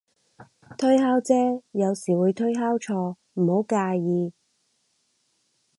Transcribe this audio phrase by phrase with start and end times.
[0.79, 4.33] 推敲啫，有時會推敲錯，唔好介意